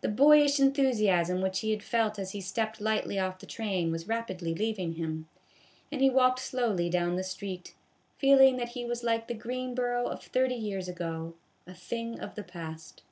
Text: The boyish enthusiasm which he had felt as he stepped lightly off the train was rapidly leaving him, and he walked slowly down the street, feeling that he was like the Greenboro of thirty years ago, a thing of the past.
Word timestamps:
The 0.00 0.06
boyish 0.08 0.60
enthusiasm 0.60 1.40
which 1.42 1.58
he 1.58 1.72
had 1.72 1.82
felt 1.82 2.20
as 2.20 2.30
he 2.30 2.40
stepped 2.40 2.80
lightly 2.80 3.18
off 3.18 3.40
the 3.40 3.46
train 3.46 3.90
was 3.90 4.06
rapidly 4.06 4.54
leaving 4.54 4.92
him, 4.92 5.28
and 5.90 6.00
he 6.00 6.08
walked 6.08 6.38
slowly 6.38 6.88
down 6.88 7.16
the 7.16 7.24
street, 7.24 7.74
feeling 8.16 8.58
that 8.58 8.68
he 8.78 8.84
was 8.84 9.02
like 9.02 9.26
the 9.26 9.34
Greenboro 9.34 10.06
of 10.06 10.22
thirty 10.22 10.54
years 10.54 10.86
ago, 10.88 11.34
a 11.66 11.74
thing 11.74 12.20
of 12.20 12.36
the 12.36 12.44
past. 12.44 13.02